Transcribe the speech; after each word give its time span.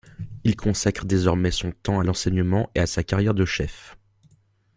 Il 0.43 0.55
consacre 0.55 1.05
désormais 1.05 1.51
son 1.51 1.71
temps 1.73 1.99
à 1.99 2.03
l'enseignement 2.03 2.71
et 2.73 2.79
à 2.79 2.87
sa 2.87 3.03
carrière 3.03 3.35
de 3.35 3.45
chef. 3.45 3.95